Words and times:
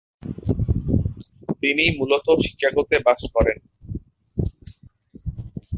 তিনি 1.61 1.83
মূলত 1.97 2.27
শিকাগোতে 2.43 2.97
বাস 3.05 3.21
করেন। 3.35 3.57